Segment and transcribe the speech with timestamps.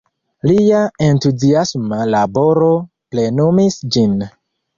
[0.51, 0.77] Lia
[1.07, 2.71] entuziasma laboro
[3.13, 4.19] plenumis ĝin.